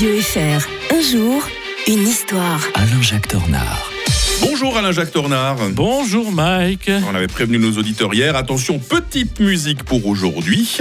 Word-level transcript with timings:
Radio 0.00 0.18
FR. 0.18 0.94
Un 0.94 1.00
jour, 1.02 1.42
une 1.86 2.08
histoire. 2.08 2.62
Alain-Jacques 2.72 3.28
Tornard. 3.28 3.90
Bonjour 4.40 4.74
Alain-Jacques 4.74 5.10
Tornard. 5.10 5.58
Bonjour 5.72 6.32
Mike. 6.32 6.90
On 7.06 7.14
avait 7.14 7.26
prévenu 7.26 7.58
nos 7.58 7.72
auditeurs 7.72 8.14
hier. 8.14 8.34
Attention, 8.34 8.78
petite 8.78 9.38
musique 9.40 9.82
pour 9.82 10.06
aujourd'hui. 10.06 10.78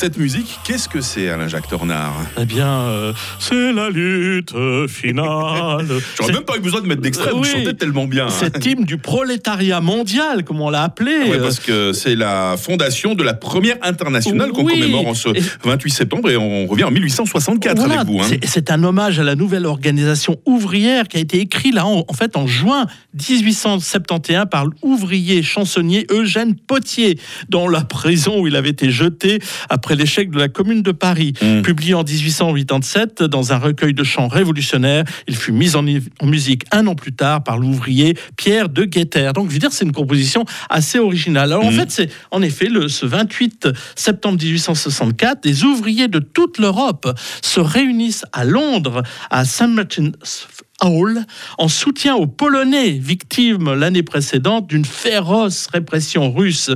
Cette 0.00 0.16
musique, 0.16 0.60
qu'est-ce 0.62 0.88
que 0.88 1.00
c'est, 1.00 1.28
Alain-Jacques 1.28 1.66
Tornard? 1.66 2.14
Eh 2.40 2.44
bien, 2.44 2.68
euh, 2.68 3.12
c'est 3.40 3.72
la 3.72 3.90
lutte 3.90 4.54
finale. 4.86 5.88
J'aurais 6.16 6.32
même 6.34 6.44
pas 6.44 6.56
eu 6.56 6.60
besoin 6.60 6.80
de 6.80 6.86
mettre 6.86 7.00
d'extrait, 7.02 7.32
vous 7.32 7.40
Oui. 7.40 7.48
chantez 7.52 7.74
tellement 7.74 8.06
bien. 8.06 8.26
hein. 8.26 8.30
Cet 8.30 8.64
hymne 8.64 8.84
du 8.84 8.96
prolétariat 8.98 9.80
mondial, 9.80 10.44
comme 10.44 10.60
on 10.60 10.70
l'a 10.70 10.84
appelé. 10.84 11.10
Ouais, 11.10 11.38
euh, 11.38 11.42
parce 11.42 11.58
que 11.58 11.92
c'est 11.92 12.14
la 12.14 12.54
fondation 12.56 13.16
de 13.16 13.24
la 13.24 13.34
première 13.34 13.74
internationale 13.82 14.52
qu'on 14.52 14.62
Oui. 14.64 14.74
commémore 14.74 15.08
en 15.08 15.14
ce 15.14 15.30
Et- 15.30 15.42
28 15.64 15.90
septembre 15.90 16.30
et 16.30 16.36
on 16.36 16.68
revient 16.68 16.84
en 16.84 16.92
1864 16.92 17.76
Voilà, 17.78 18.02
avec 18.02 18.06
vous. 18.06 18.20
hein. 18.20 18.36
c'est- 18.44 18.70
un 18.70 18.84
hommage 18.84 19.18
à 19.18 19.24
la 19.24 19.34
nouvelle 19.34 19.66
organisation 19.66 20.36
ouvrière 20.46 21.08
qui 21.08 21.16
a 21.16 21.20
été 21.20 21.40
écrit 21.40 21.72
là 21.72 21.86
en, 21.86 22.04
en 22.06 22.12
fait 22.12 22.36
en 22.36 22.46
juin 22.46 22.86
1871 23.14 24.44
par 24.48 24.66
l'ouvrier 24.66 25.42
chansonnier 25.42 26.06
Eugène 26.10 26.54
Potier 26.54 27.18
dans 27.48 27.66
la 27.66 27.80
prison 27.80 28.38
où 28.40 28.46
il 28.46 28.54
avait 28.54 28.68
été 28.68 28.90
jeté 28.90 29.40
après 29.70 29.87
l'échec 29.94 30.30
de 30.30 30.38
la 30.38 30.48
Commune 30.48 30.82
de 30.82 30.92
Paris. 30.92 31.32
Mm. 31.42 31.62
Publié 31.62 31.94
en 31.94 32.04
1887 32.04 33.22
dans 33.22 33.52
un 33.52 33.58
recueil 33.58 33.94
de 33.94 34.04
chants 34.04 34.28
révolutionnaires, 34.28 35.04
il 35.26 35.36
fut 35.36 35.52
mis 35.52 35.76
en, 35.76 35.84
en 36.20 36.26
musique 36.26 36.64
un 36.72 36.86
an 36.86 36.94
plus 36.94 37.12
tard 37.12 37.42
par 37.44 37.58
l'ouvrier 37.58 38.16
Pierre 38.36 38.68
de 38.68 38.84
Guetter. 38.84 39.30
Donc 39.34 39.48
je 39.48 39.54
veux 39.54 39.58
dire 39.58 39.72
c'est 39.72 39.84
une 39.84 39.92
composition 39.92 40.44
assez 40.70 40.98
originale. 40.98 41.52
Alors 41.52 41.64
en 41.64 41.70
Mm. 41.70 41.74
fait 41.74 41.90
c'est 41.90 42.10
en 42.30 42.42
effet 42.42 42.68
le, 42.68 42.88
ce 42.88 43.06
28 43.06 43.68
septembre 43.94 44.38
1864 44.42 45.42
des 45.42 45.64
ouvriers 45.64 46.08
de 46.08 46.18
toute 46.18 46.58
l'Europe 46.58 47.08
se 47.42 47.60
réunissent 47.60 48.24
à 48.32 48.44
Londres 48.44 49.02
à 49.30 49.44
St. 49.44 49.68
Martin's 49.68 50.48
En 50.80 51.68
soutien 51.68 52.14
aux 52.14 52.26
Polonais 52.26 52.90
victimes 52.90 53.74
l'année 53.74 54.04
précédente 54.04 54.68
d'une 54.68 54.84
féroce 54.84 55.66
répression 55.72 56.32
russe. 56.32 56.70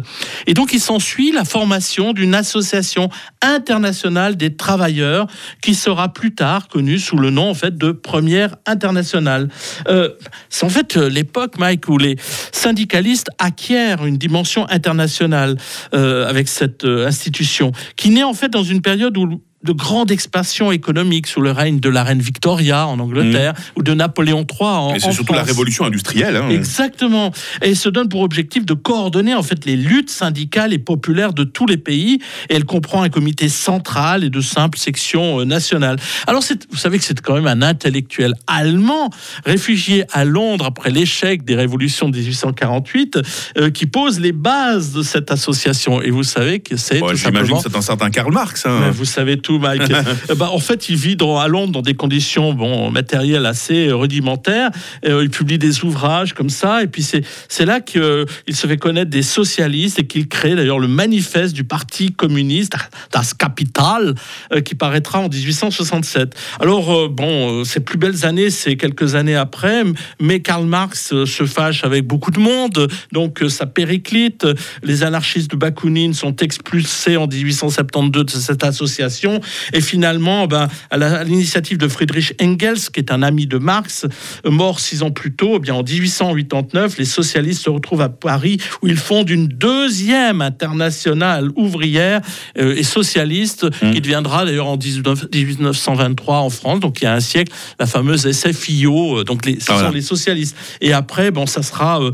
Et 0.46 0.54
donc 0.54 0.72
il 0.72 0.80
s'ensuit 0.80 1.30
la 1.30 1.44
formation 1.44 2.12
d'une 2.12 2.34
association 2.34 3.10
internationale 3.40 4.36
des 4.36 4.56
travailleurs 4.56 5.26
qui 5.62 5.74
sera 5.74 6.12
plus 6.12 6.34
tard 6.34 6.68
connue 6.68 6.98
sous 6.98 7.16
le 7.16 7.30
nom 7.30 7.50
en 7.50 7.54
fait 7.54 7.76
de 7.76 7.92
Première 7.92 8.56
Internationale. 8.66 9.48
Euh, 9.88 10.10
c'est 10.48 10.64
en 10.64 10.68
fait 10.68 10.96
euh, 10.96 11.08
l'époque, 11.08 11.58
Mike, 11.58 11.88
où 11.88 11.96
les 11.96 12.16
syndicalistes 12.50 13.28
acquièrent 13.38 14.04
une 14.04 14.18
dimension 14.18 14.68
internationale 14.68 15.56
euh, 15.94 16.28
avec 16.28 16.48
cette 16.48 16.84
institution, 16.84 17.72
qui 17.96 18.10
naît 18.10 18.24
en 18.24 18.34
fait 18.34 18.48
dans 18.48 18.64
une 18.64 18.82
période 18.82 19.16
où 19.16 19.40
de 19.64 19.72
grande 19.72 20.10
expansion 20.10 20.72
économique 20.72 21.26
sous 21.26 21.40
le 21.40 21.50
règne 21.52 21.78
de 21.80 21.88
la 21.88 22.02
reine 22.04 22.20
Victoria 22.20 22.86
en 22.86 22.98
Angleterre 22.98 23.54
ou 23.76 23.82
de 23.82 23.94
Napoléon 23.94 24.44
III 24.48 24.68
en, 24.68 24.94
Et 24.94 25.00
c'est 25.00 25.12
surtout 25.12 25.34
la 25.34 25.42
révolution 25.42 25.84
industrielle. 25.84 26.36
hein. 26.36 26.48
Exactement. 26.50 27.30
Et 27.62 27.68
elle 27.70 27.76
se 27.76 27.88
donne 27.88 28.08
pour 28.08 28.22
objectif 28.22 28.64
de 28.66 28.74
coordonner 28.74 29.34
en 29.34 29.42
fait 29.42 29.64
les 29.64 29.76
luttes 29.76 30.10
syndicales 30.10 30.72
et 30.72 30.78
populaires 30.78 31.32
de 31.32 31.44
tous 31.44 31.66
les 31.66 31.76
pays. 31.76 32.18
Et 32.50 32.54
elle 32.56 32.64
comprend 32.64 33.02
un 33.02 33.08
comité 33.08 33.48
central 33.48 34.24
et 34.24 34.30
de 34.30 34.40
simples 34.40 34.78
sections 34.78 35.40
euh, 35.40 35.44
nationales. 35.44 35.96
Alors, 36.26 36.42
vous 36.70 36.76
savez 36.76 36.98
que 36.98 37.04
c'est 37.04 37.20
quand 37.20 37.34
même 37.34 37.46
un 37.46 37.62
intellectuel 37.62 38.34
allemand, 38.46 39.10
réfugié 39.44 40.04
à 40.12 40.24
Londres 40.24 40.66
après 40.66 40.90
l'échec 40.90 41.44
des 41.44 41.54
révolutions 41.54 42.08
de 42.08 42.18
1848, 42.18 43.18
euh, 43.58 43.70
qui 43.70 43.86
pose 43.86 44.20
les 44.20 44.32
bases 44.32 44.92
de 44.92 45.02
cette 45.02 45.30
association. 45.30 46.02
Et 46.02 46.10
vous 46.10 46.22
savez 46.24 46.60
que 46.60 46.76
c'est 46.76 46.98
Bon, 47.00 47.08
tout 47.10 47.16
J'imagine 47.16 47.38
simplement 47.40 47.62
que 47.62 47.70
c'est 47.70 47.76
un 47.76 47.82
certain 47.82 48.10
Karl 48.10 48.32
Marx. 48.32 48.66
hein. 48.66 48.90
vous 48.90 49.04
savez 49.04 49.36
tout, 49.38 49.51
Mike. 49.58 49.82
Euh, 50.30 50.34
bah, 50.34 50.50
en 50.52 50.58
fait, 50.58 50.88
il 50.88 50.96
vit 50.96 51.16
dans, 51.16 51.38
à 51.38 51.48
Londres 51.48 51.72
dans 51.72 51.82
des 51.82 51.94
conditions 51.94 52.52
bon, 52.52 52.90
matérielles 52.90 53.46
assez 53.46 53.88
euh, 53.88 53.96
rudimentaires. 53.96 54.70
Euh, 55.04 55.22
il 55.22 55.30
publie 55.30 55.58
des 55.58 55.84
ouvrages 55.84 56.32
comme 56.32 56.50
ça. 56.50 56.82
Et 56.82 56.86
puis, 56.86 57.02
c'est 57.02 57.64
là 57.64 57.80
qu'il 57.80 58.26
se 58.52 58.66
fait 58.66 58.76
connaître 58.76 59.10
des 59.10 59.22
socialistes 59.22 59.98
et 59.98 60.06
qu'il 60.06 60.28
crée 60.28 60.54
d'ailleurs 60.54 60.78
le 60.78 60.88
manifeste 60.88 61.54
du 61.54 61.64
Parti 61.64 62.12
communiste, 62.12 62.74
Das 63.12 63.34
Kapital, 63.34 64.14
euh, 64.52 64.60
qui 64.60 64.74
paraîtra 64.74 65.20
en 65.20 65.28
1867. 65.28 66.34
Alors, 66.60 66.92
euh, 66.92 67.08
bon, 67.08 67.60
euh, 67.60 67.64
ses 67.64 67.80
plus 67.80 67.98
belles 67.98 68.24
années, 68.24 68.50
c'est 68.50 68.76
quelques 68.76 69.14
années 69.14 69.36
après. 69.36 69.82
Mais 70.20 70.40
Karl 70.40 70.66
Marx 70.66 71.12
euh, 71.12 71.26
se 71.26 71.44
fâche 71.44 71.84
avec 71.84 72.06
beaucoup 72.06 72.30
de 72.30 72.38
monde. 72.38 72.88
Donc, 73.12 73.42
euh, 73.42 73.48
ça 73.48 73.66
périclite. 73.66 74.46
Les 74.82 75.02
anarchistes 75.02 75.50
de 75.50 75.56
Bakounine 75.56 76.14
sont 76.14 76.36
expulsés 76.36 77.16
en 77.16 77.26
1872 77.26 78.26
de 78.26 78.30
cette 78.30 78.64
association. 78.64 79.40
Et 79.72 79.80
finalement, 79.80 80.46
ben, 80.46 80.68
à 80.90 81.24
l'initiative 81.24 81.78
de 81.78 81.88
Friedrich 81.88 82.34
Engels, 82.40 82.90
qui 82.92 83.00
est 83.00 83.12
un 83.12 83.22
ami 83.22 83.46
de 83.46 83.58
Marx, 83.58 84.06
euh, 84.46 84.50
mort 84.50 84.80
six 84.80 85.02
ans 85.02 85.10
plus 85.10 85.34
tôt, 85.34 85.54
eh 85.56 85.58
bien, 85.58 85.74
en 85.74 85.82
1889, 85.82 86.98
les 86.98 87.04
socialistes 87.04 87.62
se 87.62 87.70
retrouvent 87.70 88.00
à 88.02 88.08
Paris 88.08 88.58
où 88.82 88.88
ils 88.88 88.96
fondent 88.96 89.30
une 89.30 89.48
deuxième 89.48 90.40
internationale 90.40 91.50
ouvrière 91.56 92.20
euh, 92.58 92.74
et 92.76 92.82
socialiste 92.82 93.66
qui 93.92 94.00
deviendra 94.00 94.44
d'ailleurs 94.44 94.66
en 94.68 94.76
19 94.76 95.26
1923 95.32 96.38
en 96.38 96.50
France. 96.50 96.80
Donc 96.80 97.00
il 97.00 97.04
y 97.04 97.06
a 97.06 97.14
un 97.14 97.20
siècle, 97.20 97.52
la 97.78 97.86
fameuse 97.86 98.30
SFIO, 98.30 99.20
euh, 99.20 99.24
donc 99.24 99.46
les, 99.46 99.54
ce 99.60 99.66
Ah, 99.68 99.74
voilà. 99.74 99.88
sont 99.88 99.94
les 99.94 100.02
socialistes. 100.02 100.56
Et 100.80 100.92
après, 100.92 101.30
bon, 101.30 101.46
ça 101.46 101.62
sera 101.62 102.00
euh, 102.02 102.10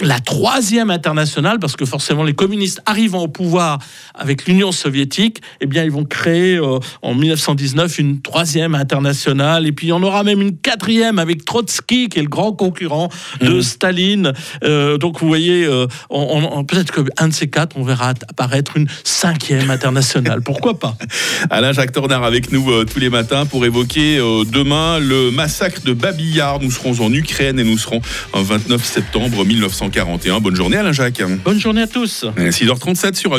la 0.00 0.20
troisième 0.20 0.90
internationale 0.90 1.58
parce 1.58 1.76
que 1.76 1.84
forcément 1.84 2.24
les 2.24 2.34
communistes 2.34 2.80
arrivant 2.86 3.22
au 3.22 3.28
pouvoir 3.28 3.78
avec 4.14 4.46
l'Union 4.46 4.72
soviétique, 4.72 5.40
eh 5.60 5.66
bien 5.66 5.84
ils 5.84 5.90
vont 5.90 6.04
créer 6.04 6.58
euh, 6.66 6.78
en 7.02 7.14
1919 7.14 7.98
une 7.98 8.20
troisième 8.20 8.74
internationale 8.74 9.66
et 9.66 9.72
puis 9.72 9.86
il 9.86 9.90
y 9.90 9.92
en 9.92 10.02
aura 10.02 10.22
même 10.24 10.40
une 10.40 10.56
quatrième 10.56 11.18
avec 11.18 11.44
Trotsky 11.44 12.08
qui 12.08 12.18
est 12.18 12.22
le 12.22 12.28
grand 12.28 12.52
concurrent 12.52 13.08
de 13.40 13.60
Staline. 13.60 14.32
Euh, 14.64 14.98
donc 14.98 15.20
vous 15.20 15.28
voyez, 15.28 15.64
euh, 15.64 15.86
on- 16.10 16.48
on- 16.58 16.64
peut-être 16.64 16.92
qu'un 16.92 17.28
de 17.28 17.32
ces 17.32 17.48
quatre, 17.48 17.76
on 17.76 17.84
verra 17.84 18.10
apparaître 18.28 18.76
une 18.76 18.88
cinquième 19.04 19.70
internationale. 19.70 20.40
Pourquoi 20.42 20.78
pas? 20.78 20.96
Alain 21.50 21.72
Jacques 21.72 21.92
Tornard 21.92 22.24
avec 22.24 22.52
nous 22.52 22.84
tous 22.84 22.98
les 22.98 23.10
matins 23.10 23.46
pour 23.46 23.64
évoquer 23.64 24.18
demain 24.52 24.98
le 24.98 25.30
massacre 25.30 25.82
de 25.84 25.92
Babillard. 25.92 26.60
Nous 26.60 26.70
serons 26.70 27.00
en 27.04 27.12
Ukraine 27.12 27.58
et 27.58 27.64
nous 27.64 27.78
serons 27.78 28.00
en 28.32 28.42
29 28.42 28.84
septembre 28.84 29.44
1941. 29.44 30.40
Bonne 30.40 30.56
journée 30.56 30.76
Alain 30.76 30.92
Jacques. 30.92 31.22
Bonne 31.44 31.60
journée 31.60 31.82
à 31.82 31.86
tous. 31.86 32.24
6h37 32.36 33.14
sur 33.16 33.34